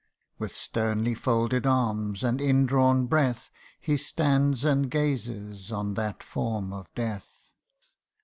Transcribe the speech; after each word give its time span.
With 0.39 0.55
sternly 0.55 1.13
folded 1.13 1.67
arms, 1.67 2.23
and 2.23 2.41
indrawn 2.41 3.05
breath, 3.05 3.51
He 3.79 3.97
stands 3.97 4.65
and 4.65 4.89
gazes 4.89 5.71
on 5.71 5.93
that 5.93 6.23
form 6.23 6.73
of 6.73 6.91
death. 6.95 7.51